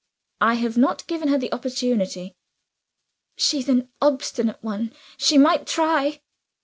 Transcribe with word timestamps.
"I 0.39 0.55
have 0.55 0.79
not 0.79 1.05
given 1.05 1.27
her 1.27 1.37
the 1.37 1.53
opportunity." 1.53 2.35
"She's 3.35 3.69
an 3.69 3.89
obstinate 4.01 4.57
one 4.63 4.95
she 5.15 5.37
might 5.37 5.67
try." 5.67 6.21